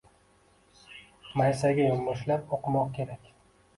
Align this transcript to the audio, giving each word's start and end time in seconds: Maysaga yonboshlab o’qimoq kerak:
Maysaga 1.41 1.85
yonboshlab 1.91 2.57
o’qimoq 2.59 2.93
kerak: 2.97 3.35